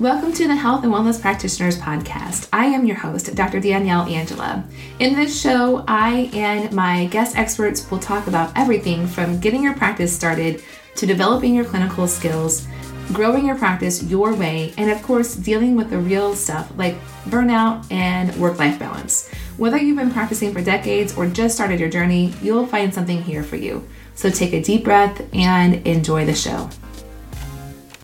[0.00, 2.48] Welcome to the Health and Wellness Practitioners Podcast.
[2.52, 3.58] I am your host, Dr.
[3.58, 4.62] Danielle Angela.
[5.00, 9.74] In this show, I and my guest experts will talk about everything from getting your
[9.74, 10.62] practice started
[10.94, 12.68] to developing your clinical skills,
[13.12, 17.84] growing your practice your way, and of course, dealing with the real stuff like burnout
[17.90, 19.28] and work life balance.
[19.56, 23.42] Whether you've been practicing for decades or just started your journey, you'll find something here
[23.42, 23.84] for you.
[24.14, 26.70] So take a deep breath and enjoy the show.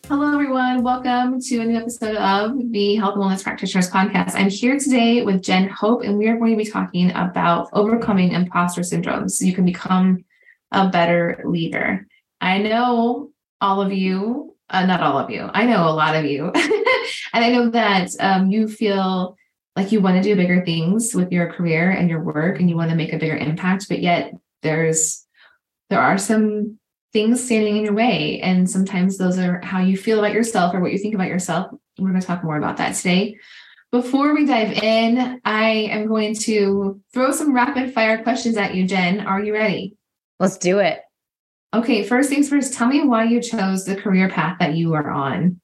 [0.06, 0.82] Hello, everyone.
[0.82, 4.34] Welcome to a new episode of the Health and Wellness Practitioners Podcast.
[4.34, 8.32] I'm here today with Jen Hope, and we are going to be talking about overcoming
[8.32, 10.22] imposter syndrome so you can become
[10.72, 12.06] a better leader.
[12.42, 13.30] I know
[13.62, 16.48] all of you, uh, not all of you, I know a lot of you.
[17.32, 19.38] and I know that um, you feel
[19.74, 22.76] like you want to do bigger things with your career and your work, and you
[22.76, 25.26] want to make a bigger impact, but yet there's
[25.88, 26.78] there are some
[27.14, 28.40] things standing in your way.
[28.40, 31.70] And sometimes those are how you feel about yourself or what you think about yourself.
[31.98, 33.38] We're going to talk more about that today.
[33.92, 38.86] Before we dive in, I am going to throw some rapid fire questions at you,
[38.86, 39.20] Jen.
[39.20, 39.96] Are you ready?
[40.40, 41.00] Let's do it.
[41.72, 45.10] Okay, first things first, tell me why you chose the career path that you are
[45.10, 45.60] on.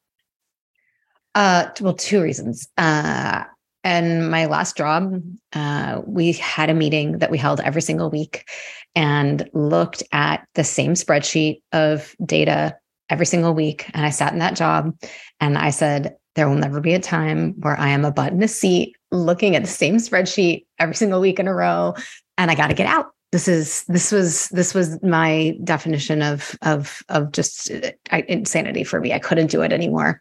[1.34, 2.68] Uh, well, two reasons.
[2.78, 3.44] Uh,
[3.82, 5.22] and my last job,
[5.52, 8.48] uh, we had a meeting that we held every single week
[8.94, 12.76] and looked at the same spreadsheet of data
[13.08, 13.88] every single week.
[13.92, 14.96] And I sat in that job
[15.40, 18.42] and I said, there will never be a time where I am a butt in
[18.42, 21.94] a seat looking at the same spreadsheet every single week in a row.
[22.38, 26.56] And I got to get out this is this was this was my definition of
[26.62, 29.12] of of just uh, insanity for me.
[29.12, 30.20] I couldn't do it anymore.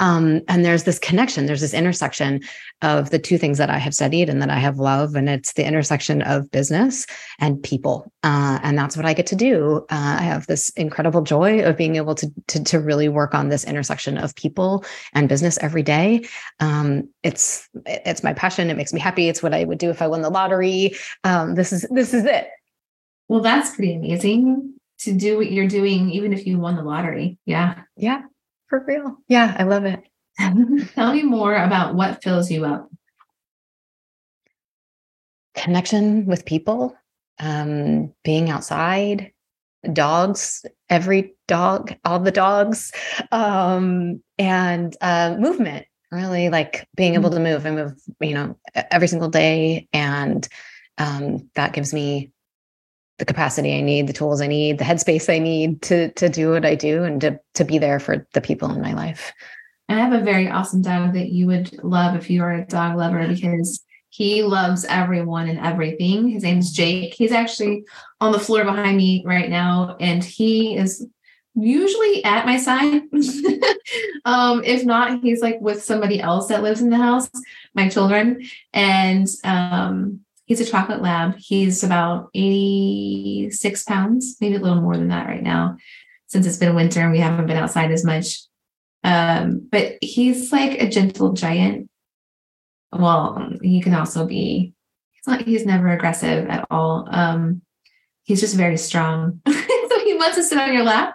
[0.00, 1.46] Um, and there's this connection.
[1.46, 2.40] There's this intersection
[2.82, 5.54] of the two things that i have studied and that i have loved and it's
[5.54, 7.06] the intersection of business
[7.40, 11.22] and people uh, and that's what i get to do uh, i have this incredible
[11.22, 15.28] joy of being able to, to to really work on this intersection of people and
[15.28, 16.26] business every day
[16.60, 20.02] um, it's it's my passion it makes me happy it's what i would do if
[20.02, 20.94] i won the lottery
[21.24, 22.48] um, this is this is it
[23.28, 27.38] well, that's pretty amazing to do what you're doing, even if you won the lottery.
[27.44, 27.82] Yeah.
[27.96, 28.22] Yeah,
[28.68, 29.18] for real.
[29.28, 30.02] Yeah, I love it.
[30.94, 32.88] Tell me more about what fills you up.
[35.54, 36.96] Connection with people,
[37.38, 39.32] um, being outside,
[39.92, 42.92] dogs, every dog, all the dogs,
[43.32, 45.86] um, and uh, movement.
[46.10, 47.66] Really like being able to move.
[47.66, 50.48] I move, you know, every single day, and
[50.96, 52.32] um, that gives me
[53.18, 56.50] the capacity I need, the tools I need, the headspace I need to to do
[56.50, 59.34] what I do and to to be there for the people in my life.
[59.90, 62.96] I have a very awesome dog that you would love if you are a dog
[62.96, 66.28] lover because he loves everyone and everything.
[66.28, 67.14] His name is Jake.
[67.14, 67.84] He's actually
[68.20, 71.06] on the floor behind me right now, and he is
[71.54, 73.02] usually at my side.
[74.24, 77.28] um, if not, he's like with somebody else that lives in the house,
[77.74, 78.42] my children.
[78.72, 81.36] And um, He's a chocolate lab.
[81.36, 85.76] He's about 86 pounds, maybe a little more than that right now,
[86.26, 88.40] since it's been winter and we haven't been outside as much.
[89.04, 91.90] Um, but he's like a gentle giant.
[92.92, 94.72] Well, he can also be,
[95.10, 97.06] he's not, he's never aggressive at all.
[97.10, 97.62] Um,
[98.22, 99.40] he's just very strong.
[99.48, 101.14] so he wants to sit on your lap,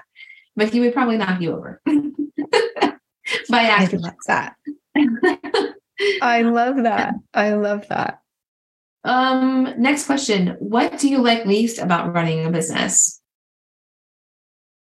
[0.56, 1.82] but he would probably knock you over
[3.50, 4.06] by accident.
[4.06, 4.56] I love that.
[6.22, 7.14] I love that.
[7.34, 8.20] I love that.
[9.04, 10.56] Um, next question.
[10.60, 13.22] What do you like least about running a business?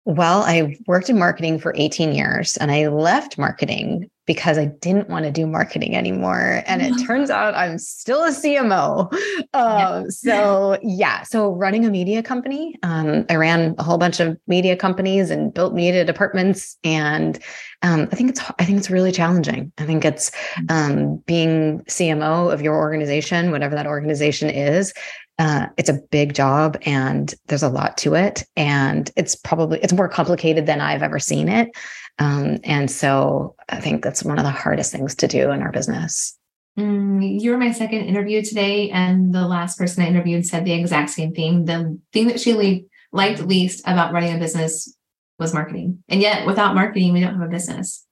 [0.06, 5.09] Well, I worked in marketing for 18 years and I left marketing because I didn't
[5.09, 6.64] want to do marketing anymore.
[6.66, 9.12] And it turns out I'm still a CMO.
[9.53, 11.24] Um, So, yeah.
[11.24, 15.53] So, running a media company, um, I ran a whole bunch of media companies and
[15.53, 16.78] built media departments.
[16.84, 17.40] And
[17.81, 19.72] um, I think it's I think it's really challenging.
[19.78, 20.72] I think it's mm.
[20.72, 24.94] um, being CMO of your organization, whatever that organization is.
[25.40, 29.92] Uh, it's a big job and there's a lot to it and it's probably it's
[29.92, 31.76] more complicated than i've ever seen it
[32.20, 35.72] um, and so I think that's one of the hardest things to do in our
[35.72, 36.38] business.
[36.78, 40.74] Mm, you were my second interview today, and the last person I interviewed said the
[40.74, 41.66] exact same thing.
[41.66, 44.96] The thing that she liked least about running a business
[45.40, 46.04] was marketing.
[46.07, 48.06] And yet, without marketing, we don't have a business.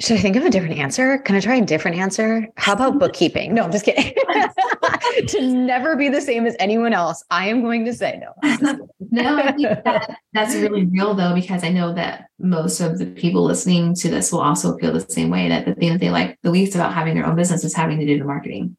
[0.00, 1.18] Should I think of a different answer?
[1.18, 2.48] Can I try a different answer?
[2.56, 3.54] How about bookkeeping?
[3.54, 4.14] No, I'm just kidding.
[5.28, 8.32] to never be the same as anyone else, I am going to say no.
[9.10, 13.06] no, I think that, that's really real though, because I know that most of the
[13.06, 16.10] people listening to this will also feel the same way that the thing that they
[16.10, 18.76] like the least about having their own business is having to do the marketing.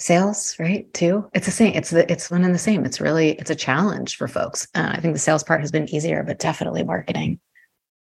[0.00, 0.92] Sales, right?
[0.94, 1.28] Too.
[1.34, 1.74] It's the same.
[1.74, 2.84] It's the it's one and the same.
[2.84, 4.68] It's really it's a challenge for folks.
[4.74, 7.40] Uh, I think the sales part has been easier, but definitely marketing.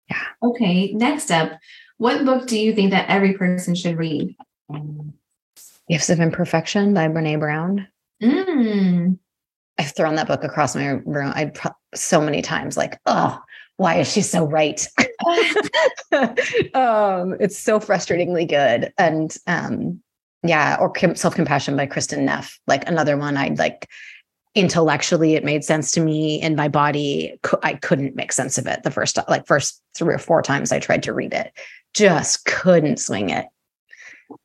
[0.09, 0.23] Yeah.
[0.43, 0.93] Okay.
[0.93, 1.53] Next up,
[1.99, 4.35] what book do you think that every person should read?
[5.89, 7.89] Gifts of Imperfection by Brene Brown.
[8.23, 9.19] Mm.
[9.79, 11.33] I've thrown that book across my room.
[11.35, 13.39] I pro- so many times, like, oh,
[13.77, 14.87] why is she so right?
[16.13, 18.93] um, it's so frustratingly good.
[18.99, 20.01] And um,
[20.43, 23.89] yeah, or Self Compassion by Kristin Neff, like another one I'd like
[24.55, 28.83] intellectually it made sense to me in my body i couldn't make sense of it
[28.85, 31.53] the first like first three or four times i tried to read it
[31.93, 33.47] just couldn't swing it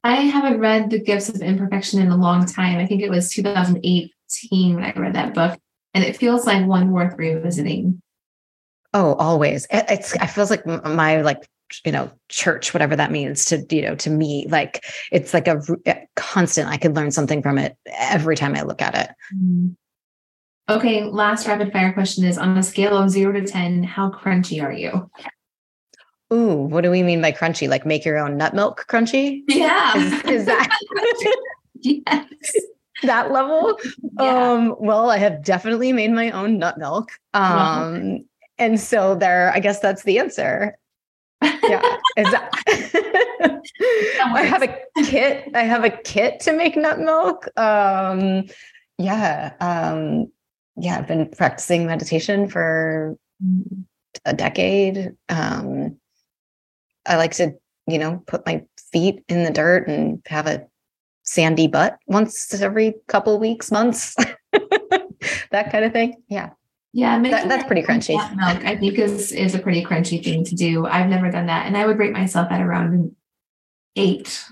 [0.04, 3.32] i haven't read the gifts of imperfection in a long time i think it was
[3.32, 5.60] 2018 when i read that book
[5.94, 8.02] and it feels like one worth revisiting
[8.94, 11.48] oh always it's it feels like my like
[11.86, 15.62] you know church whatever that means to you know to me like it's like a,
[15.86, 19.70] a constant i could learn something from it every time i look at it mm-hmm.
[20.70, 24.64] Okay, last rapid fire question is on a scale of zero to 10, how crunchy
[24.64, 25.10] are you?
[26.32, 27.68] Ooh, what do we mean by crunchy?
[27.68, 29.42] Like make your own nut milk crunchy?
[29.48, 29.98] Yeah.
[29.98, 30.78] Is, is that
[31.82, 32.28] yes.
[33.04, 33.80] that level?
[34.20, 34.52] Yeah.
[34.52, 37.10] Um, well, I have definitely made my own nut milk.
[37.34, 38.26] Um,
[38.58, 40.78] and so there, I guess that's the answer.
[41.42, 41.98] Yeah.
[42.18, 42.50] Is that
[44.22, 45.50] I have a kit.
[45.56, 47.48] I have a kit to make nut milk.
[47.58, 48.46] Um,
[48.98, 49.54] yeah.
[49.60, 50.32] Um,
[50.76, 53.18] yeah, I've been practicing meditation for
[54.26, 55.14] a decade.
[55.30, 55.99] Um,
[57.06, 57.54] I like to,
[57.88, 60.68] you know, put my feet in the dirt and have a
[61.24, 64.16] sandy butt once every couple weeks, months,
[65.52, 66.22] that kind of thing.
[66.28, 66.52] Yeah.
[66.92, 68.16] Yeah, that, that's pretty crunchy.
[68.36, 70.88] Milk, I think, is is a pretty crunchy thing to do.
[70.88, 73.16] I've never done that, and I would rate myself at around
[73.96, 74.44] eight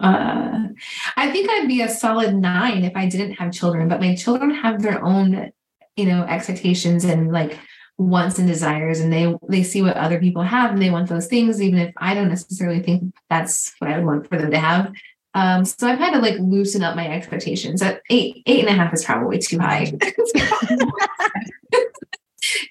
[0.00, 0.68] uh,
[1.16, 4.50] I think I'd be a solid nine if I didn't have children, but my children
[4.50, 5.52] have their own
[5.96, 7.58] you know expectations and like
[8.00, 11.26] wants and desires and they they see what other people have and they want those
[11.26, 14.58] things even if i don't necessarily think that's what i would want for them to
[14.58, 14.90] have.
[15.34, 17.82] Um so i've had to like loosen up my expectations.
[17.82, 19.92] At eight eight and a half is probably too high.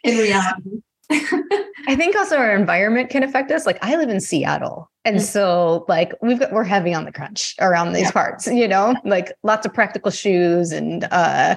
[0.04, 0.82] In reality
[1.12, 3.66] I think also our environment can affect us.
[3.66, 4.92] Like I live in Seattle.
[5.06, 5.26] And mm-hmm.
[5.26, 8.12] so like we've got we're heavy on the crunch around these yeah.
[8.12, 11.56] parts, you know, like lots of practical shoes and uh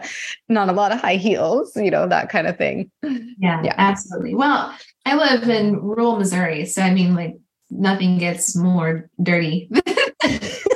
[0.48, 2.90] not a lot of high heels, you know, that kind of thing.
[3.02, 3.74] Yeah, yeah.
[3.76, 4.34] absolutely.
[4.34, 6.64] Well, I live in rural Missouri.
[6.64, 7.36] So I mean like
[7.70, 9.68] nothing gets more dirty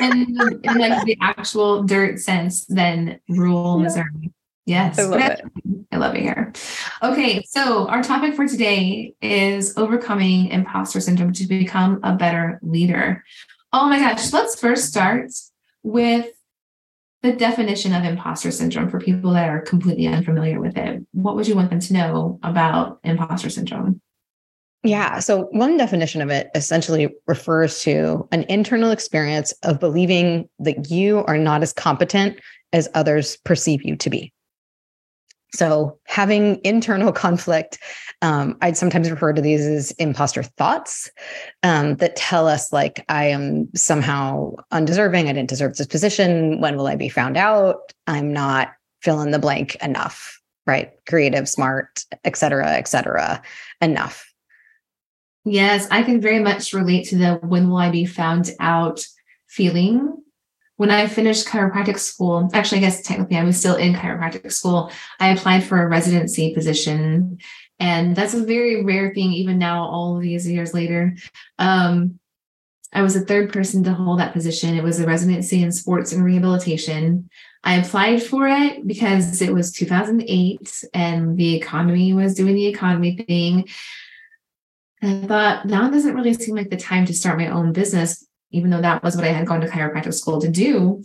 [0.01, 3.85] and in like the actual dirt sense than rural yeah.
[3.85, 4.33] Missouri.
[4.67, 4.99] Yes.
[4.99, 5.41] I love it.
[5.93, 6.53] I love it here.
[7.01, 7.45] Okay.
[7.49, 13.25] So, our topic for today is overcoming imposter syndrome to become a better leader.
[13.73, 14.33] Oh my gosh.
[14.33, 15.31] Let's first start
[15.85, 16.33] with
[17.23, 21.07] the definition of imposter syndrome for people that are completely unfamiliar with it.
[21.13, 24.01] What would you want them to know about imposter syndrome?
[24.83, 25.21] Yeah.
[25.21, 31.25] So, one definition of it essentially refers to an internal experience of believing that you
[31.27, 32.41] are not as competent
[32.73, 34.33] as others perceive you to be.
[35.55, 37.79] So, having internal conflict,
[38.21, 41.11] um, I'd sometimes refer to these as imposter thoughts
[41.63, 45.29] um, that tell us, like, I am somehow undeserving.
[45.29, 46.61] I didn't deserve this position.
[46.61, 47.93] When will I be found out?
[48.07, 48.73] I'm not
[49.03, 50.93] fill in the blank enough, right?
[51.07, 53.41] Creative, smart, et cetera, et cetera,
[53.81, 54.33] enough.
[55.45, 59.07] Yes, I can very much relate to the when will I be found out
[59.47, 60.25] feeling
[60.77, 64.93] when I finished chiropractic school, actually, I guess technically I was still in chiropractic school,
[65.19, 67.39] I applied for a residency position.
[67.79, 71.17] And that's a very rare thing, even now, all these years later.
[71.59, 72.19] Um,
[72.93, 74.77] I was the third person to hold that position.
[74.77, 77.29] It was a residency in sports and rehabilitation.
[77.65, 83.17] I applied for it because it was 2008 and the economy was doing the economy
[83.17, 83.69] thing.
[85.03, 88.27] And I thought, now doesn't really seem like the time to start my own business
[88.57, 91.03] even though that was what I had gone to chiropractic school to do.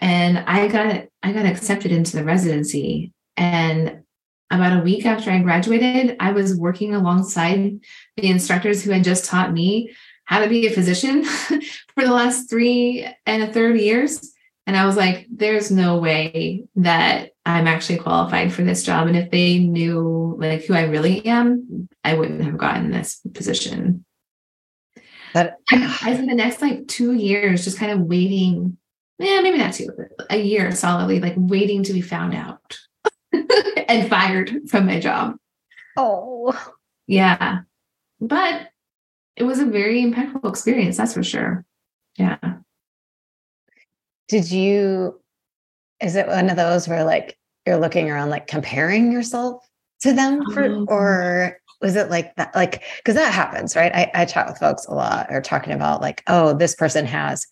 [0.00, 3.12] And I got I got accepted into the residency.
[3.36, 4.02] And
[4.50, 7.80] about a week after I graduated, I was working alongside
[8.16, 9.94] the instructors who had just taught me
[10.24, 14.32] how to be a physician for the last three and a third years.
[14.66, 19.08] And I was like, there's no way that I'm actually qualified for this job.
[19.08, 24.04] And if they knew like who I really am, I wouldn't have gotten this position.
[25.34, 28.76] That I spent the next like two years just kind of waiting.
[29.18, 29.90] Yeah, maybe not two,
[30.30, 32.78] a year solidly, like waiting to be found out
[33.88, 35.36] and fired from my job.
[35.96, 36.58] Oh,
[37.06, 37.60] yeah.
[38.20, 38.68] But
[39.36, 41.64] it was a very impactful experience, that's for sure.
[42.16, 42.38] Yeah.
[44.28, 45.20] Did you,
[46.00, 49.66] is it one of those where like you're looking around, like comparing yourself
[50.00, 52.54] to them for, um, or was it like that?
[52.54, 53.94] Like, because that happens, right?
[53.94, 57.46] I, I chat with folks a lot or talking about like, oh, this person has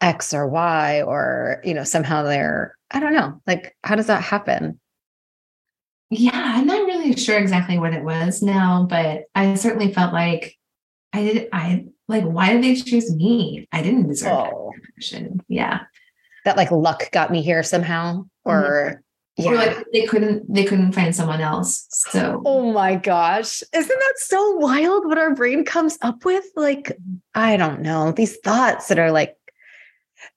[0.00, 4.22] X or Y, or, you know, somehow they're, I don't know, like, how does that
[4.22, 4.78] happen?
[6.10, 10.56] Yeah, I'm not really sure exactly what it was now, but I certainly felt like
[11.12, 13.66] I did, I like, why did they choose me?
[13.72, 14.72] I didn't deserve oh.
[14.74, 15.40] that position.
[15.48, 15.80] Yeah.
[16.44, 19.00] That like luck got me here somehow, or mm-hmm.
[19.36, 19.50] Yeah.
[19.50, 21.86] Or like they couldn't they couldn't find someone else.
[21.90, 23.62] So Oh my gosh.
[23.72, 26.44] Isn't that so wild what our brain comes up with?
[26.54, 26.96] Like,
[27.34, 28.12] I don't know.
[28.12, 29.36] These thoughts that are like,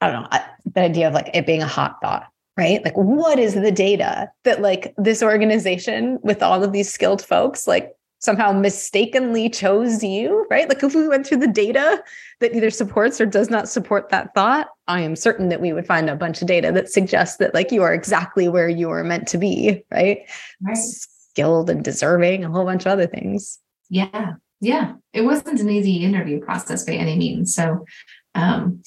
[0.01, 0.39] I don't know, uh,
[0.73, 2.27] the idea of like it being a hot thought,
[2.57, 2.83] right?
[2.83, 7.67] Like, what is the data that like this organization with all of these skilled folks,
[7.67, 10.67] like somehow mistakenly chose you, right?
[10.67, 12.03] Like if we went through the data
[12.39, 15.85] that either supports or does not support that thought, I am certain that we would
[15.85, 19.03] find a bunch of data that suggests that like you are exactly where you are
[19.03, 20.27] meant to be, right?
[20.61, 20.77] Right.
[20.77, 23.59] Skilled and deserving, a whole bunch of other things.
[23.89, 24.33] Yeah.
[24.59, 24.93] Yeah.
[25.13, 27.53] It wasn't an easy interview process by any means.
[27.53, 27.85] So
[28.33, 28.81] um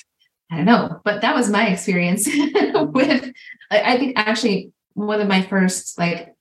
[0.53, 2.27] I don't know, but that was my experience
[2.75, 3.33] with
[3.71, 6.35] I think actually one of my first like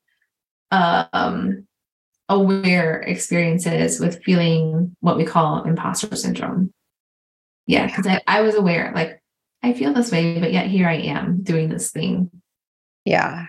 [0.71, 1.67] um
[2.29, 6.71] aware experiences with feeling what we call imposter syndrome.
[7.65, 9.21] Yeah, because I, I was aware, like,
[9.61, 12.31] I feel this way, but yet here I am doing this thing.
[13.05, 13.45] Yeah.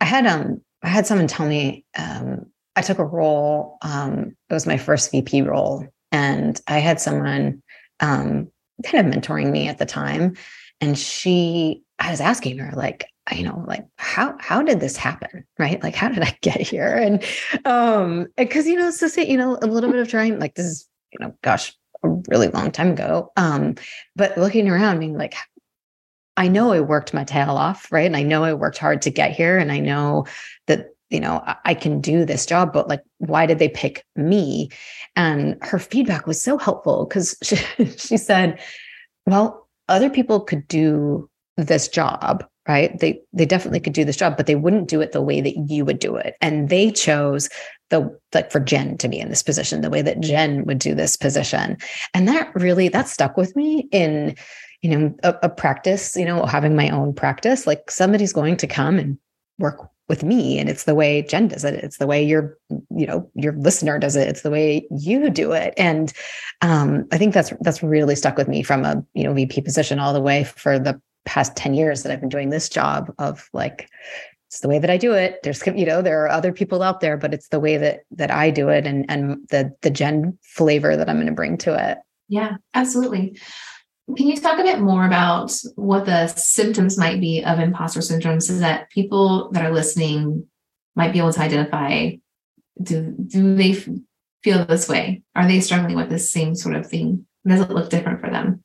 [0.00, 4.54] I had um I had someone tell me um I took a role, um, it
[4.54, 7.62] was my first VP role, and I had someone
[8.00, 8.48] um
[8.84, 10.36] kind of mentoring me at the time.
[10.80, 15.44] And she, I was asking her, like, you know like how how did this happen
[15.58, 15.82] right?
[15.82, 16.94] Like how did i get here?
[16.94, 17.24] And
[17.64, 20.66] um because you know so say you know a little bit of trying like this
[20.66, 23.32] is you know gosh a really long time ago.
[23.36, 23.74] Um
[24.14, 25.34] but looking around being like
[26.36, 28.06] i know i worked my tail off right?
[28.06, 30.26] And i know i worked hard to get here and i know
[30.66, 34.04] that you know I, I can do this job but like why did they pick
[34.14, 34.70] me?
[35.16, 37.56] And her feedback was so helpful because she,
[37.96, 38.60] she said
[39.26, 42.98] well other people could do this job right?
[42.98, 45.56] They they definitely could do this job but they wouldn't do it the way that
[45.68, 46.34] you would do it.
[46.40, 47.48] And they chose
[47.90, 50.94] the like for jen to be in this position the way that jen would do
[50.94, 51.76] this position.
[52.14, 54.36] And that really that stuck with me in
[54.82, 57.66] you know a, a practice you know having my own practice.
[57.66, 59.18] Like somebody's going to come and
[59.58, 61.74] work with me and it's the way jen does it.
[61.74, 62.58] It's the way your
[62.90, 64.28] you know your listener does it.
[64.28, 65.74] It's the way you do it.
[65.76, 66.12] And
[66.62, 69.98] um, i think that's that's really stuck with me from a you know vp position
[69.98, 73.48] all the way for the past 10 years that I've been doing this job of
[73.52, 73.90] like
[74.48, 75.40] it's the way that I do it.
[75.42, 78.30] There's you know there are other people out there, but it's the way that that
[78.30, 81.90] I do it and and the the Jen flavor that I'm going to bring to
[81.90, 81.98] it.
[82.28, 83.38] Yeah, absolutely.
[84.16, 88.40] Can you talk a bit more about what the symptoms might be of imposter syndrome
[88.40, 90.46] so that people that are listening
[90.94, 92.12] might be able to identify
[92.80, 93.72] do do they
[94.44, 95.22] feel this way?
[95.34, 97.26] Are they struggling with the same sort of thing?
[97.46, 98.62] Does it look different for them?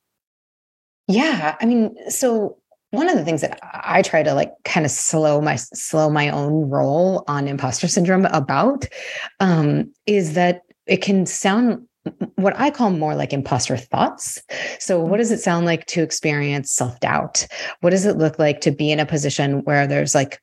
[1.11, 2.57] Yeah, I mean, so
[2.91, 6.29] one of the things that I try to like kind of slow my slow my
[6.29, 8.85] own roll on imposter syndrome about
[9.39, 11.87] um, is that it can sound
[12.35, 14.41] what I call more like imposter thoughts.
[14.79, 17.45] So, what does it sound like to experience self doubt?
[17.81, 20.41] What does it look like to be in a position where there's like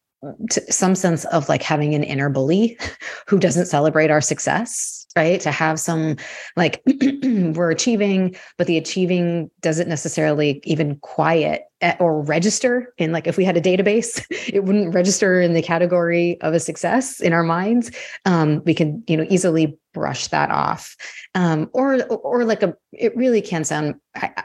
[0.68, 2.78] some sense of like having an inner bully
[3.26, 4.98] who doesn't celebrate our success?
[5.18, 5.40] right?
[5.40, 6.16] To have some
[6.56, 6.80] like
[7.22, 13.36] we're achieving, but the achieving doesn't necessarily even quiet eh, or register in like if
[13.36, 17.42] we had a database, it wouldn't register in the category of a success in our
[17.42, 17.90] minds.
[18.26, 20.94] Um, we can, you know, easily brush that off.
[21.34, 23.96] Um, or or like a it really can sound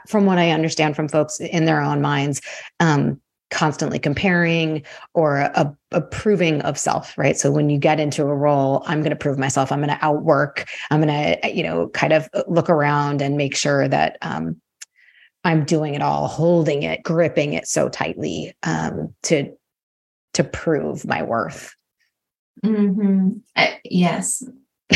[0.08, 2.40] from what I understand from folks in their own minds,
[2.80, 3.20] um,
[3.50, 4.82] constantly comparing
[5.12, 5.50] or
[5.92, 7.36] approving of self right?
[7.36, 10.04] So when you get into a role i'm going to prove myself i'm going to
[10.04, 14.60] outwork i'm going to you know kind of look around and make sure that um,
[15.44, 19.52] i'm doing it all holding it gripping it so tightly um, to
[20.34, 21.74] to prove my worth.
[22.64, 23.38] Mm-hmm.
[23.84, 24.42] yes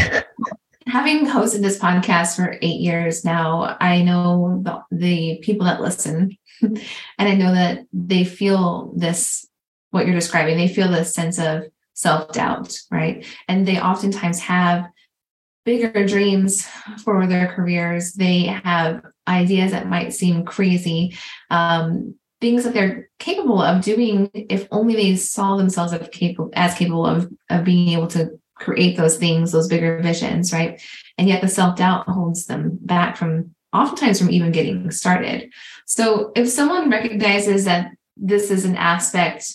[0.99, 6.37] having hosted this podcast for eight years now i know the, the people that listen
[6.63, 6.79] and
[7.19, 9.47] I know that they feel this,
[9.91, 11.65] what you're describing, they feel this sense of
[11.95, 13.25] self doubt, right?
[13.49, 14.87] And they oftentimes have
[15.65, 16.67] bigger dreams
[17.05, 18.13] for their careers.
[18.13, 21.17] They have ideas that might seem crazy,
[21.51, 26.75] um, things that they're capable of doing if only they saw themselves as capable, as
[26.75, 30.81] capable of, of being able to create those things, those bigger visions, right?
[31.17, 35.53] And yet the self doubt holds them back from oftentimes from even getting started.
[35.87, 39.53] So if someone recognizes that this is an aspect,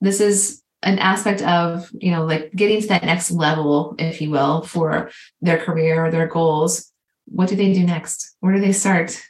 [0.00, 4.30] this is an aspect of you know like getting to that next level if you
[4.30, 6.90] will for their career or their goals
[7.26, 9.20] what do they do next where do they start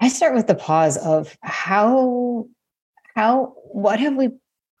[0.00, 2.46] i start with the pause of how
[3.14, 4.28] how what have we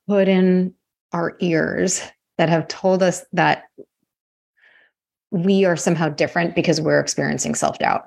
[0.06, 0.74] put in
[1.14, 2.02] our ears
[2.36, 3.64] that have told us that
[5.30, 8.04] we are somehow different because we're experiencing self-doubt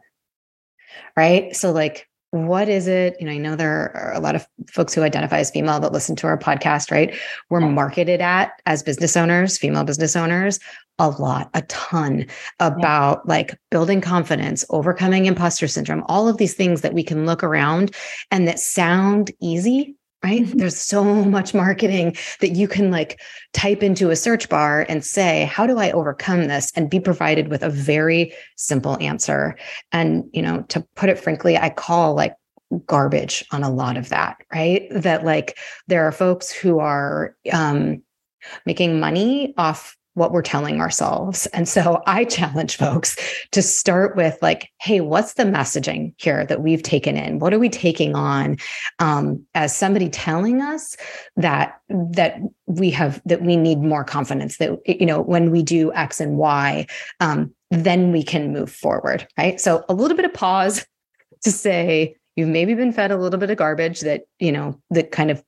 [1.17, 1.55] right?
[1.55, 3.15] So like what is it?
[3.19, 5.93] You know i know there are a lot of folks who identify as female that
[5.93, 7.15] listen to our podcast right?
[7.49, 10.59] We're marketed at as business owners female business owners
[10.99, 12.25] a lot a ton
[12.59, 13.29] about yeah.
[13.29, 17.95] like building confidence overcoming imposter syndrome all of these things that we can look around
[18.31, 20.43] and that sound easy right?
[20.43, 20.57] Mm-hmm.
[20.57, 23.19] there's so much marketing that you can like
[23.53, 26.71] type into a search bar and say how do i overcome this?
[26.75, 29.57] and be provided with a very simple answer.
[29.91, 32.35] And you know to put it frankly i call like
[32.85, 34.87] garbage on a lot of that right?
[34.91, 35.57] That like
[35.87, 38.01] there are folks who are um
[38.65, 41.45] making money off what we're telling ourselves.
[41.47, 43.15] And so I challenge folks
[43.51, 47.37] to start with like, hey, what's the messaging here that we've taken in?
[47.37, 48.57] What are we taking on
[48.97, 50.97] um, as somebody telling us
[51.35, 55.93] that that we have that we need more confidence that you know when we do
[55.93, 56.87] X and Y,
[57.19, 59.61] um, then we can move forward, right?
[59.61, 60.83] So a little bit of pause
[61.43, 65.11] to say you've maybe been fed a little bit of garbage that you know that
[65.11, 65.43] kind of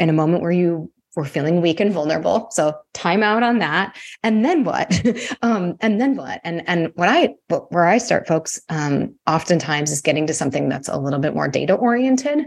[0.00, 2.48] in a moment where you we're feeling weak and vulnerable.
[2.50, 3.96] So time out on that.
[4.22, 5.02] And then what?
[5.42, 6.40] Um, and then what?
[6.44, 10.88] And and what i where i start folks um, oftentimes is getting to something that's
[10.88, 12.46] a little bit more data oriented.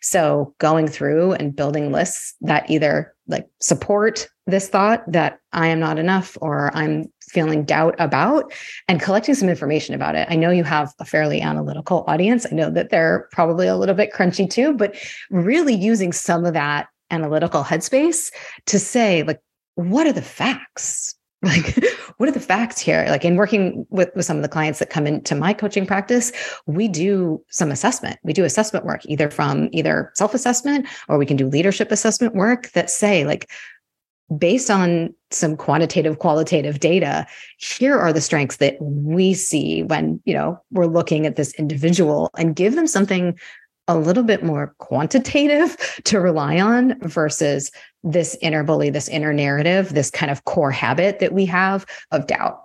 [0.00, 5.78] So going through and building lists that either like support this thought that i am
[5.78, 8.52] not enough or i'm feeling doubt about
[8.88, 10.26] and collecting some information about it.
[10.28, 12.44] I know you have a fairly analytical audience.
[12.44, 14.96] I know that they're probably a little bit crunchy too, but
[15.30, 18.30] really using some of that analytical headspace
[18.66, 19.40] to say like
[19.74, 21.14] what are the facts?
[21.42, 21.82] Like
[22.18, 23.06] what are the facts here?
[23.08, 26.32] Like in working with, with some of the clients that come into my coaching practice
[26.66, 28.18] we do some assessment.
[28.22, 32.72] We do assessment work either from either self-assessment or we can do leadership assessment work
[32.72, 33.50] that say like
[34.36, 37.26] based on some quantitative qualitative data
[37.58, 42.30] here are the strengths that we see when you know we're looking at this individual
[42.38, 43.36] and give them something
[43.90, 47.72] a little bit more quantitative to rely on versus
[48.04, 52.26] this inner bully, this inner narrative, this kind of core habit that we have of
[52.26, 52.64] doubt.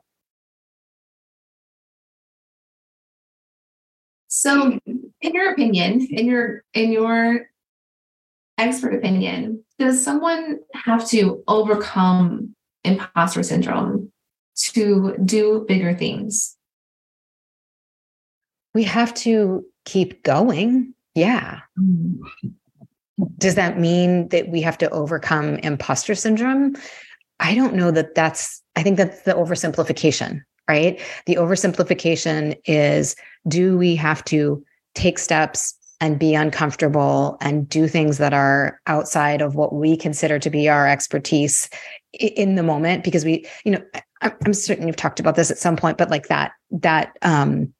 [4.28, 7.48] So, in your opinion, in your in your
[8.58, 14.12] expert opinion, does someone have to overcome imposter syndrome
[14.58, 16.56] to do bigger things?
[18.74, 21.62] We have to keep going yeah.
[21.80, 22.20] Mm.
[23.38, 26.76] Does that mean that we have to overcome imposter syndrome?
[27.40, 31.02] I don't know that that's, I think that's the oversimplification, right?
[31.26, 33.16] The oversimplification is
[33.48, 34.64] do we have to
[34.96, 40.40] take steps and be uncomfortable and do things that are outside of what we consider
[40.40, 41.70] to be our expertise
[42.14, 43.82] in the moment because we you know
[44.22, 47.74] i'm certain you've talked about this at some point but like that that um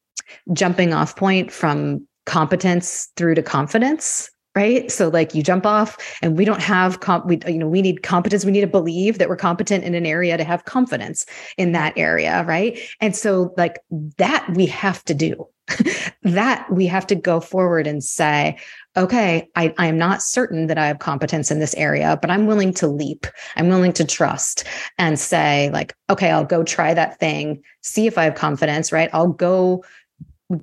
[0.54, 4.90] jumping off point from competence through to confidence right?
[4.90, 8.04] So like you jump off and we don't have comp we you know we need
[8.04, 11.26] competence we need to believe that we're competent in an area to have confidence
[11.58, 12.80] in that area right?
[13.02, 13.80] And so like
[14.18, 15.48] that we have to do.
[16.24, 18.58] That we have to go forward and say
[18.98, 22.48] okay I, I am not certain that i have competence in this area but i'm
[22.48, 23.28] willing to leap.
[23.56, 24.64] I'm willing to trust
[24.98, 29.10] and say like okay i'll go try that thing see if i have confidence right?
[29.14, 29.84] I'll go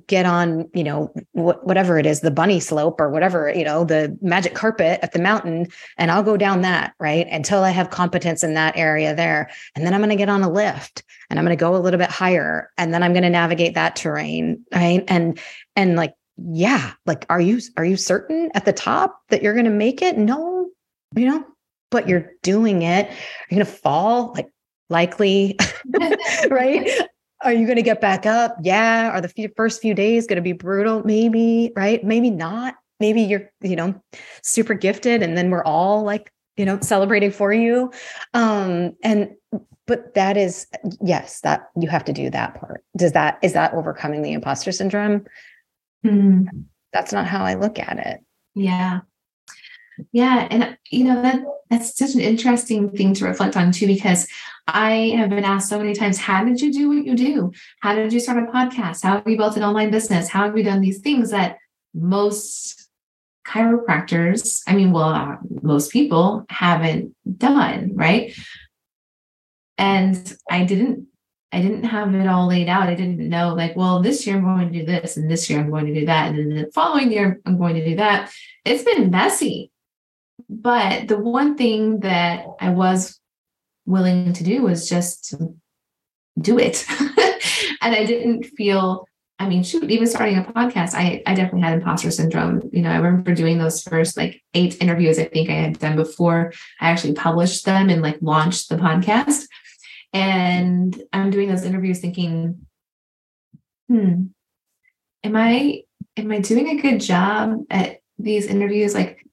[0.07, 3.83] get on you know wh- whatever it is the bunny slope or whatever you know
[3.83, 5.67] the magic carpet at the mountain
[5.97, 9.49] and i'll go down that right until i have competence in that area there.
[9.75, 11.79] And then i'm going to get on a lift and i'm going to go a
[11.79, 15.03] little bit higher and then i'm going to navigate that terrain right?
[15.07, 15.37] And
[15.75, 19.65] and like yeah like are you are you certain at the top that you're going
[19.65, 20.17] to make it?
[20.17, 20.69] No
[21.15, 21.45] you know
[21.93, 23.07] but you're doing it.
[23.49, 24.49] You're going to fall like
[24.89, 25.57] likely
[26.49, 26.89] right
[27.43, 28.55] are you going to get back up?
[28.61, 29.09] Yeah.
[29.09, 31.03] Are the first few days going to be brutal?
[31.05, 32.03] Maybe, right?
[32.03, 32.75] Maybe not.
[32.99, 34.01] Maybe you're, you know,
[34.43, 37.91] super gifted and then we're all like, you know, celebrating for you.
[38.33, 39.35] Um, and,
[39.85, 40.67] but that is,
[41.01, 42.83] yes, that you have to do that part.
[42.95, 45.25] Does that, is that overcoming the imposter syndrome?
[46.05, 46.47] Mm.
[46.93, 48.23] That's not how I look at it.
[48.55, 49.01] Yeah.
[50.11, 50.47] Yeah.
[50.49, 54.27] And, you know, that, that's such an interesting thing to reflect on too, because
[54.67, 57.51] I have been asked so many times, how did you do what you do?
[57.81, 59.03] How did you start a podcast?
[59.03, 60.29] How have you built an online business?
[60.29, 61.57] How have you done these things that
[61.93, 62.89] most
[63.45, 68.33] chiropractors, I mean, well, uh, most people haven't done, right?
[69.77, 71.07] And I didn't
[71.51, 72.89] I didn't have it all laid out.
[72.89, 75.59] I didn't know, like, well, this year I'm going to do this, and this year
[75.59, 78.31] I'm going to do that, and then the following year I'm going to do that.
[78.65, 79.72] It's been messy.
[80.61, 83.19] But the one thing that I was
[83.85, 85.33] willing to do was just
[86.39, 86.85] do it.
[87.81, 89.07] and I didn't feel,
[89.39, 92.69] I mean, shoot, even starting a podcast, I, I definitely had imposter syndrome.
[92.71, 95.95] You know, I remember doing those first like eight interviews I think I had done
[95.95, 99.45] before I actually published them and like launched the podcast.
[100.13, 102.67] And I'm doing those interviews thinking,
[103.89, 104.25] hmm,
[105.23, 105.83] am I
[106.15, 108.93] am I doing a good job at these interviews?
[108.93, 109.25] Like,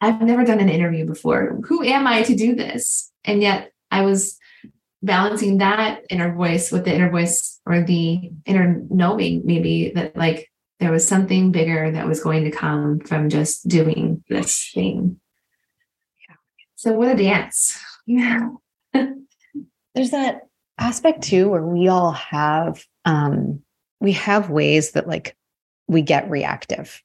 [0.00, 1.60] I've never done an interview before.
[1.64, 3.10] Who am I to do this?
[3.24, 4.38] And yet I was
[5.02, 10.50] balancing that inner voice with the inner voice or the inner knowing, maybe that like
[10.78, 15.20] there was something bigger that was going to come from just doing this thing.
[16.28, 16.36] Yeah.
[16.76, 17.78] So what a dance.
[18.06, 18.48] Yeah.
[19.94, 20.42] there's that
[20.78, 23.60] aspect too where we all have um
[24.00, 25.36] we have ways that like
[25.86, 27.02] we get reactive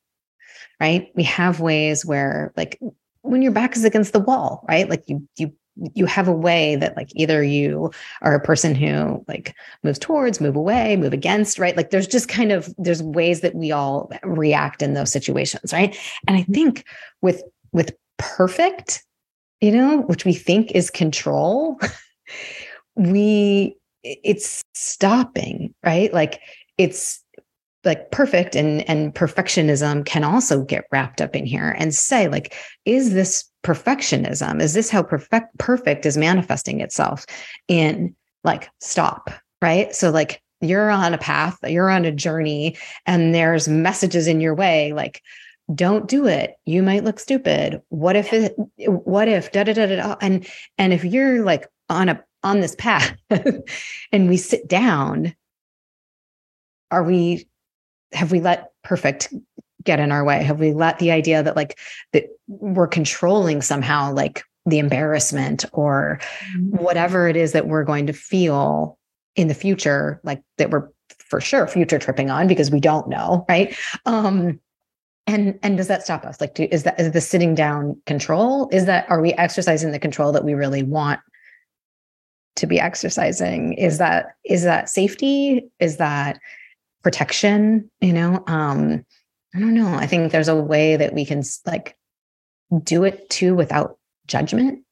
[0.80, 1.12] right?
[1.16, 2.80] We have ways where like
[3.22, 4.90] when your back is against the wall right?
[4.90, 5.54] Like you you
[5.94, 10.40] you have a way that like either you are a person who like moves towards
[10.40, 11.76] move away move against right?
[11.76, 15.98] Like there's just kind of there's ways that we all react in those situations right?
[16.28, 16.54] And i mm-hmm.
[16.54, 16.86] think
[17.22, 19.04] with with perfect
[19.60, 21.80] you know which we think is control
[22.96, 26.14] we it's stopping right?
[26.14, 26.42] Like
[26.78, 27.24] it's
[27.86, 32.56] like perfect and and perfectionism can also get wrapped up in here and say like
[32.86, 37.26] is this perfectionism is this how perfect perfect is manifesting itself
[37.68, 39.30] in like stop
[39.62, 39.96] right?
[39.96, 44.56] So like you're on a path you're on a journey and there's messages in your
[44.56, 45.22] way like
[45.74, 46.56] don't do it.
[46.66, 47.82] You might look stupid.
[47.90, 52.10] What if it what if da da da da and and if you're like on
[52.10, 53.16] a on this path
[54.12, 55.36] and we sit down
[56.92, 57.48] are we
[58.16, 59.34] have we let perfect
[59.84, 60.44] get in our way?
[60.44, 61.78] Have we let the idea that like
[62.14, 66.20] that we're controlling somehow like the embarrassment or
[66.56, 66.78] mm-hmm.
[66.78, 68.98] whatever it is that we're going to feel
[69.36, 73.46] in the future like that we're for sure future tripping on because we don't know
[73.48, 73.78] right?
[74.06, 74.60] Um
[75.28, 76.40] and and does that stop us?
[76.40, 80.00] Like do, is that is the sitting down control is that are we exercising the
[80.00, 81.20] control that we really want
[82.56, 83.74] to be exercising?
[83.74, 85.68] Is that is that safety?
[85.80, 86.40] Is that
[87.06, 89.06] protection you know um
[89.54, 89.94] i don't know.
[89.94, 91.96] I think there's a way that we can like
[92.84, 94.84] do it too without judgment.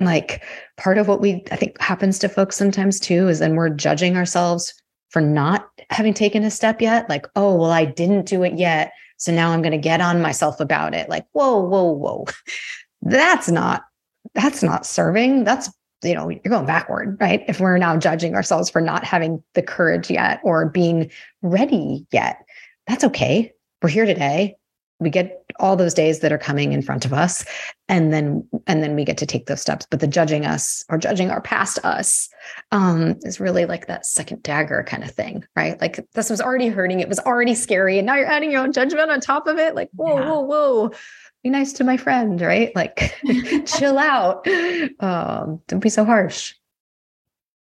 [0.00, 0.42] Like
[0.76, 4.16] part of what we i think happens to folks sometimes too is then we're judging
[4.16, 4.74] ourselves
[5.10, 7.08] for not having taken a step yet.
[7.08, 10.20] Like oh well i didn't do it yet so now i'm going to get on
[10.20, 11.08] myself about it.
[11.08, 12.24] Like whoa whoa whoa.
[13.02, 13.84] That's not
[14.34, 15.44] that's not serving.
[15.44, 15.70] That's
[16.04, 17.42] you know, you're going backward, right?
[17.48, 21.10] If we're now judging ourselves for not having the courage yet or being
[21.42, 22.44] ready yet,
[22.86, 23.52] that's okay.
[23.82, 24.56] We're here today.
[25.00, 27.44] We get all those days that are coming in front of us
[27.88, 30.98] and then and then we get to take those steps but the judging us or
[30.98, 32.28] judging our past us
[32.72, 36.68] um is really like that second dagger kind of thing right like this was already
[36.68, 39.58] hurting it was already scary and now you're adding your own judgment on top of
[39.58, 40.28] it like whoa yeah.
[40.28, 40.90] whoa whoa
[41.44, 42.74] be nice to my friend, right?
[42.74, 43.14] Like
[43.66, 44.48] chill out.
[44.98, 46.54] Um, don't be so harsh.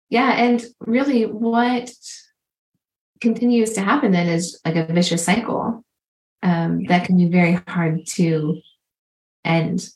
[0.09, 0.31] Yeah.
[0.31, 1.91] And really what
[3.21, 5.83] continues to happen then is like a vicious cycle
[6.43, 8.59] um, that can be very hard to
[9.45, 9.87] end.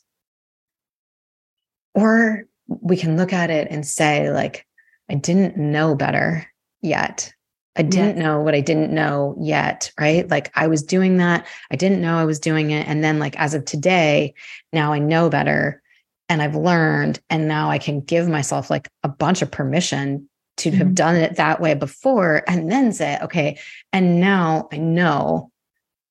[1.94, 4.66] Or we can look at it and say, like,
[5.10, 6.46] I didn't know better
[6.80, 7.32] yet.
[7.74, 10.28] I didn't know what I didn't know yet, right?
[10.28, 11.46] Like I was doing that.
[11.70, 12.86] I didn't know I was doing it.
[12.86, 14.34] And then, like, as of today,
[14.72, 15.82] now I know better
[16.28, 17.20] and I've learned.
[17.30, 20.78] And now I can give myself like a bunch of permission to mm-hmm.
[20.78, 23.58] have done it that way before and then say, okay,
[23.92, 25.50] and now I know.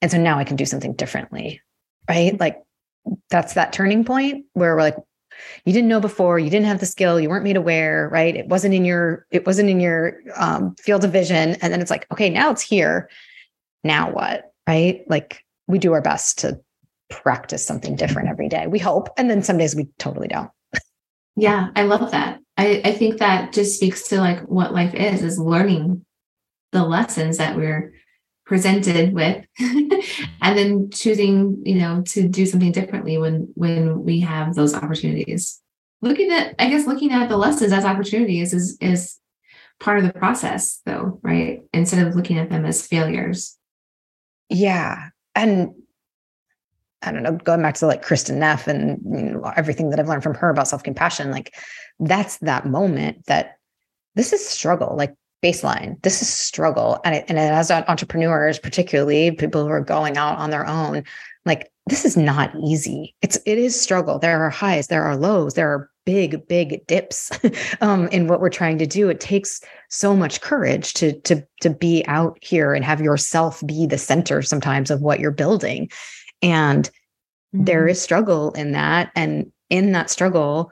[0.02, 1.62] And so now I can do something differently,
[2.10, 2.40] right?
[2.40, 2.60] Like
[3.30, 4.98] that's that turning point where we're like,
[5.66, 8.36] you didn't know before you didn't have the skill you weren't made aware right?
[8.36, 11.92] It wasn't in your it wasn't in your um, field of vision and then it's
[11.92, 13.10] like okay now it's here.
[13.84, 15.04] Now what right?
[15.08, 16.60] Like we do our best to
[17.10, 20.50] practice something different every day we hope and then some days we totally don't.
[21.36, 22.40] Yeah i love that.
[22.58, 26.06] I i think that just speaks to like what life is is learning
[26.72, 27.94] the lessons that we're
[28.52, 34.56] presented with and then choosing you know to do something differently when when we have
[34.56, 35.62] those opportunities.
[36.02, 39.18] Looking at i guess looking at the lessons as opportunities is is
[39.80, 41.62] part of the process though right?
[41.74, 43.58] Instead of looking at them as failures.
[44.50, 45.70] Yeah and
[47.02, 50.10] I don't know, going back to like Kristin Neff and you know, everything that I've
[50.10, 51.56] learned from her about self compassion, like
[52.02, 53.56] that's that moment that
[54.16, 56.02] this is struggle, like baseline.
[56.04, 57.00] This is struggle.
[57.04, 61.04] And, it, and as entrepreneurs, particularly people who are going out on their own,
[61.46, 63.16] like this is not easy.
[63.22, 64.20] It's, it is struggle.
[64.20, 67.32] There are highs, there are lows, there are big, big dips
[67.82, 69.10] um, in what we're trying to do.
[69.10, 73.86] It takes so much courage to, to, to be out here and have yourself be
[73.86, 75.90] the center sometimes of what you're building.
[76.42, 77.66] And mm-hmm.
[77.66, 79.12] there is struggle in that.
[79.16, 80.72] And in that struggle,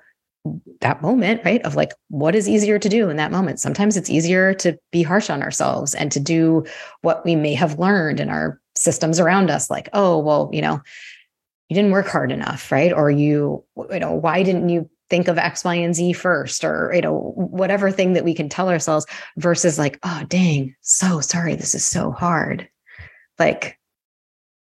[0.81, 1.61] that moment, right?
[1.63, 3.59] Of like, what is easier to do in that moment?
[3.59, 6.65] Sometimes it's easier to be harsh on ourselves and to do
[7.01, 10.81] what we may have learned in our systems around us, like, oh, well, you know,
[11.67, 12.93] you didn't work hard enough, right?
[12.93, 16.63] Or you, you know, why didn't you think of X, Y, and Z first?
[16.63, 19.05] Or, you know, whatever thing that we can tell ourselves
[19.37, 22.67] versus like, oh, dang, so sorry, this is so hard.
[23.37, 23.77] Like,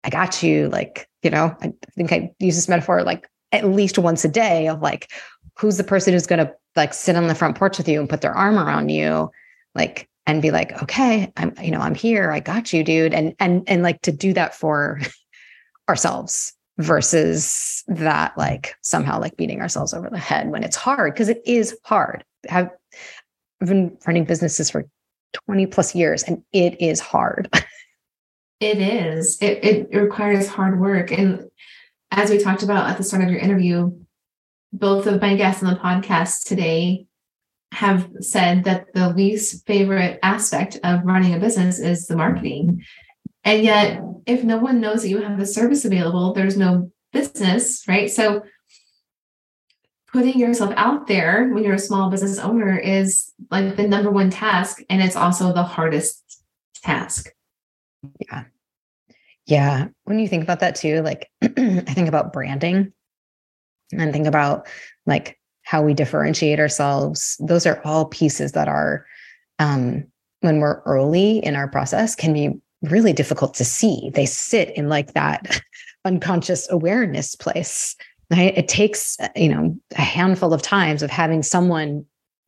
[0.04, 0.70] I got you.
[0.70, 4.68] Like, you know, I think I use this metaphor like at least once a day
[4.68, 5.12] of like,
[5.58, 8.10] who's the person who's going to like sit on the front porch with you and
[8.10, 9.30] put their arm around you
[9.76, 12.32] like and be like okay i'm you know i'm here.
[12.32, 13.14] I got you dude.
[13.14, 15.00] And and and like to do that for
[15.90, 21.30] ourselves versus that like somehow like beating ourselves over the head when it's hard because
[21.30, 22.24] it is hard.
[22.48, 22.72] Have
[23.62, 24.86] I've been running businesses for
[25.46, 27.50] 20 plus years and it is hard.
[28.64, 29.42] It is.
[29.42, 31.12] It, it requires hard work.
[31.12, 31.50] And
[32.12, 33.92] as we talked about at the start of your interview
[34.74, 37.06] both of my guests on the podcast today
[37.72, 42.84] have said that the least favorite aspect of running a business is the marketing.
[43.44, 47.88] And yet, if no one knows that you have a service available, there's no business,
[47.88, 48.10] right?
[48.10, 48.44] So,
[50.12, 54.30] putting yourself out there when you're a small business owner is like the number one
[54.30, 54.82] task.
[54.90, 56.44] And it's also the hardest
[56.84, 57.32] task.
[58.20, 58.44] Yeah.
[59.48, 59.88] Yeah.
[60.04, 62.94] When you think about that too, like I think about branding
[64.00, 64.68] and think about
[65.06, 67.38] like how we differentiate ourselves.
[67.40, 69.06] Those are all pieces that are
[69.60, 70.06] um,
[70.42, 72.52] when we're early in our process can be
[72.82, 74.12] really difficult to see.
[74.14, 75.62] They sit in like that
[76.06, 77.96] unconscious awareness place
[78.32, 78.58] right?
[78.58, 82.06] It takes you know a handful of times of having someone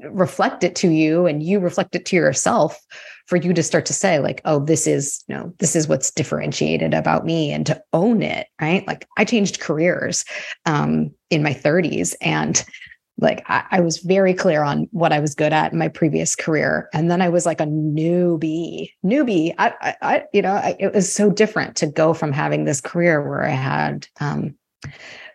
[0.10, 2.78] reflect it to you and you reflect it to yourself
[3.26, 6.12] for you to start to say like oh this is you know this is what's
[6.12, 8.86] differentiated about me and to own it right?
[8.88, 10.26] Like i changed careers
[10.66, 12.64] um, in my 30s and
[13.18, 16.36] like I, I, was very clear on what i was good at in my previous
[16.36, 16.90] career.
[16.94, 19.54] And then i was like a newbie newbie.
[19.58, 22.82] I, I, I you know I, it was so different to go from having this
[22.82, 24.56] career where i had um,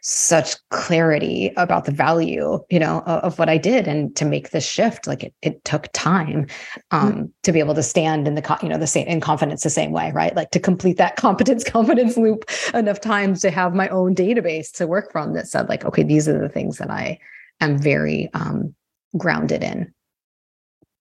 [0.03, 4.51] such clarity about the value you know of, of, what i did and to make
[4.51, 6.47] this shift like it, it took time
[6.91, 7.25] um, mm-hmm.
[7.43, 9.93] to be able to stand in the you know the same in confidence the same
[9.93, 14.15] way right like to complete that competence confidence loop enough times to have my own
[14.15, 17.19] database to work from that said like okay these are the things that i
[17.61, 18.75] am very um,
[19.19, 19.93] grounded in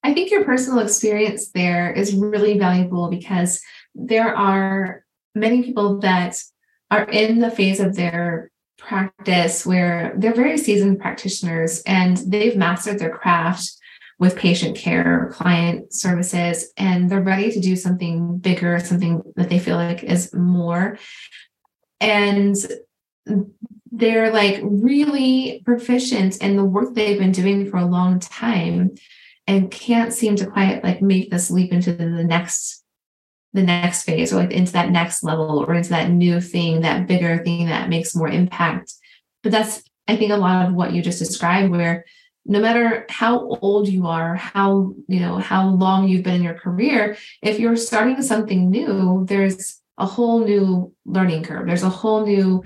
[0.04, 3.62] i think your personal experience there is really valuable because
[3.96, 6.42] there are many people that
[6.92, 13.00] are in the phase of their practice where they're very seasoned practitioners and they've mastered
[13.00, 13.72] their craft
[14.20, 19.60] with patient care, client services, and they're ready to do something bigger, something that they
[19.60, 20.98] feel like is more.
[22.02, 22.56] And
[23.92, 28.92] they're like really proficient in the work they've been doing for a long time
[29.48, 32.84] and can't seem to quite like make this leap into the next
[33.54, 37.08] the next phase or like into that next level or into that new thing, that
[37.08, 38.94] bigger thing that makes more impact.
[39.44, 42.06] But that's, I think, a lot of what you just described, where
[42.46, 46.54] no matter how old you are, how, you know, how long you've been in your
[46.54, 51.68] career, if you're starting something new, there's a whole new learning curve.
[51.68, 52.64] There's a whole new,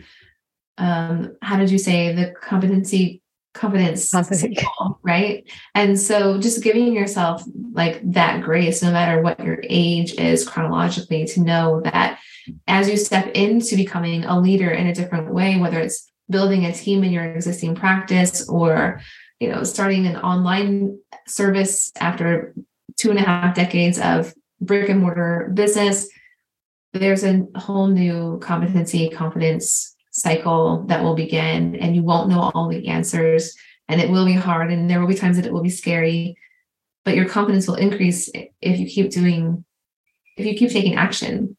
[0.77, 3.22] um, how did you say the competency
[3.53, 5.49] confidence cycle, right?
[5.75, 11.25] And so just giving yourself like that grace no matter what your age is chronologically
[11.25, 12.19] to know that
[12.67, 16.73] as you step into becoming a leader in a different way whether it's building a
[16.73, 19.01] team in your existing practice or
[19.39, 22.53] you know starting an online service after
[22.97, 26.07] two and a half decades of brick and mortar business
[26.93, 32.69] there's a whole new competency confidence cycle that will begin and you won't know all
[32.69, 33.55] the answers
[33.89, 36.37] and it will be hard and there will be times that it will be scary
[37.03, 38.29] but your confidence will increase
[38.61, 39.65] if you keep doing
[40.37, 41.57] if you keep taking action.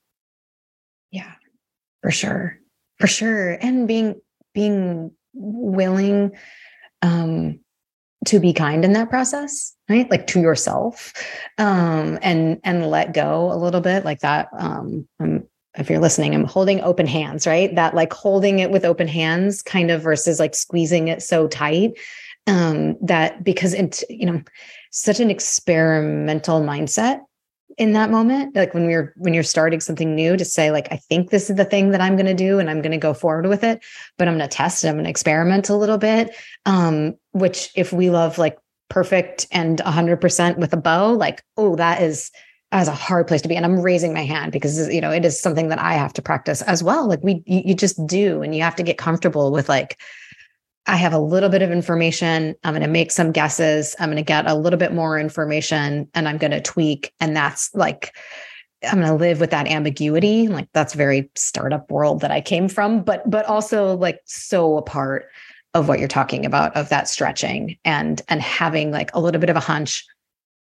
[1.10, 1.32] Yeah
[2.00, 2.60] for sure
[3.00, 4.20] for sure and being
[4.54, 6.30] being willing
[7.02, 7.58] um
[8.26, 10.08] to be kind in that process right?
[10.08, 11.12] Like to yourself
[11.58, 16.34] um and and let go a little bit like that um i'm if you're listening,
[16.34, 17.74] I'm holding open hands, right?
[17.74, 21.98] That like holding it with open hands kind of versus like squeezing it so tight.
[22.46, 24.42] Um, that because it, you know,
[24.90, 27.20] such an experimental mindset
[27.78, 30.96] in that moment like when you're when you're starting something new to say like i
[30.96, 33.64] think this is the thing that i'm to do and i'm to go forward with
[33.64, 33.82] it
[34.16, 36.34] but i'm to test it i'm to experiment a little bit
[36.66, 38.58] um which if we love like
[38.90, 42.30] perfect and 100% with a bow like oh that is
[42.74, 45.24] as a hard place to be and i'm raising my hand because you know it
[45.24, 48.42] is something that i have to practice as well like we you, you just do
[48.42, 49.98] and you have to get comfortable with like
[50.86, 52.54] I have a little bit of information.
[52.62, 53.96] I'm going to make some guesses.
[53.98, 57.10] I'm going to get a little bit more information and I'm going to tweak.
[57.20, 58.14] And that's like,
[58.86, 60.46] I'm going to live with that ambiguity.
[60.48, 64.82] Like that's very startup world that I came from, but, but also like so a
[64.82, 65.30] part
[65.72, 69.48] of what you're talking about of that stretching and, and having like a little bit
[69.48, 70.04] of a hunch,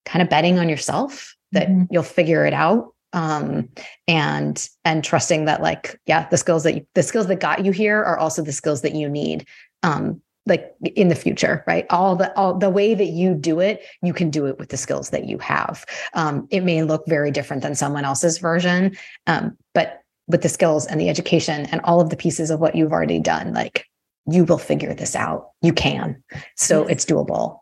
[0.06, 1.84] kind of betting on yourself that mm-hmm.
[1.90, 3.70] you'll figure it out um,
[4.08, 7.72] and and trusting that like yeah the skills that you, the skills that got you
[7.72, 9.48] here are also the skills that you need
[9.84, 11.86] um, like in the future right?
[11.90, 14.78] All the all the way that you do it you can do it with the
[14.78, 15.86] skills that you have.
[16.14, 20.86] Um, it may look very different than someone else's version um, but with the skills
[20.88, 23.86] and the education and all of the pieces of what you've already done like
[24.26, 25.50] you will figure this out.
[25.62, 26.24] You can.
[26.56, 26.92] So yes.
[26.92, 27.60] it's doable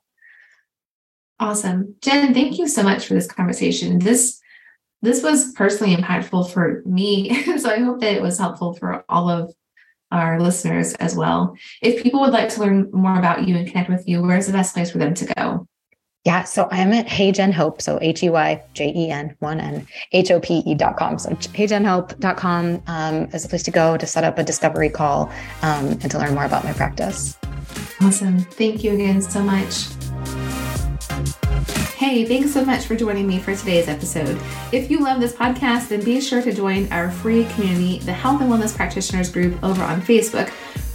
[1.42, 4.40] awesome jen thank you so much for this conversation this
[5.02, 9.30] this was personally impactful for me so i hope that it was helpful for all
[9.30, 9.54] of
[10.12, 11.56] our listeners as well.
[11.82, 14.54] If people would like to learn more about you and connect with you, where's the
[14.54, 15.68] best place for them to go?
[16.24, 19.60] Yeah, so I'm at Hey Jen Hope, so H E Y J E N one
[19.60, 21.18] N H O P E dot com.
[21.18, 25.32] So heyjenhope.com um, is a place to go to set up a discovery call
[25.64, 27.38] um, and to learn more about my practice.
[28.02, 28.40] Awesome.
[28.40, 29.88] Thank you again so much.
[32.02, 34.36] Hey, thanks so much for joining me for today's episode.
[34.72, 38.42] If you love this podcast, then be sure to join our free community, the Health
[38.42, 40.50] and Wellness Practitioners Group, over on Facebook,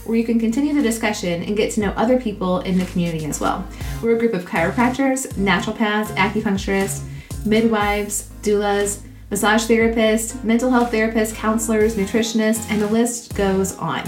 [0.04, 3.24] where you can continue the discussion and get to know other people in the community
[3.26, 3.64] as well.
[4.02, 7.04] We're a group of chiropractors, naturopaths, acupuncturists,
[7.46, 14.02] midwives, doulas, massage therapists, mental health therapists, counselors, nutritionists, and the list goes on.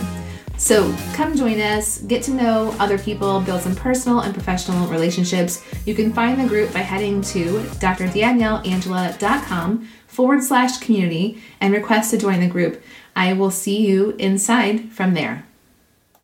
[0.68, 5.64] So come join us, get to know other people, build some personal and professional relationships.
[5.86, 12.18] You can find the group by heading to drdanielleangela.com forward slash community and request to
[12.18, 12.82] join the group.
[13.16, 15.47] I will see you inside from there.